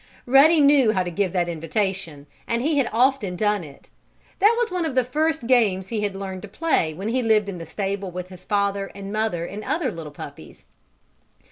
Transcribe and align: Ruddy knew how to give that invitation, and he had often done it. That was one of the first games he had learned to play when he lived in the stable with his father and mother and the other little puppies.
Ruddy 0.25 0.59
knew 0.61 0.93
how 0.93 1.03
to 1.03 1.11
give 1.11 1.31
that 1.33 1.47
invitation, 1.47 2.25
and 2.47 2.63
he 2.63 2.79
had 2.79 2.89
often 2.91 3.35
done 3.35 3.63
it. 3.63 3.91
That 4.39 4.55
was 4.57 4.71
one 4.71 4.83
of 4.83 4.95
the 4.95 5.03
first 5.03 5.45
games 5.45 5.89
he 5.89 6.01
had 6.01 6.15
learned 6.15 6.41
to 6.41 6.47
play 6.47 6.91
when 6.91 7.09
he 7.09 7.21
lived 7.21 7.47
in 7.47 7.59
the 7.59 7.67
stable 7.67 8.09
with 8.09 8.29
his 8.29 8.43
father 8.43 8.87
and 8.95 9.13
mother 9.13 9.45
and 9.45 9.61
the 9.61 9.69
other 9.69 9.91
little 9.91 10.11
puppies. 10.11 10.65